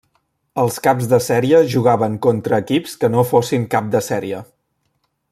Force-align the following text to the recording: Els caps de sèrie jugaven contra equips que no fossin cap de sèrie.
Els 0.61 0.77
caps 0.87 1.09
de 1.11 1.19
sèrie 1.25 1.59
jugaven 1.73 2.15
contra 2.27 2.59
equips 2.65 2.95
que 3.03 3.11
no 3.17 3.25
fossin 3.33 3.67
cap 3.77 3.95
de 3.97 4.01
sèrie. 4.11 4.41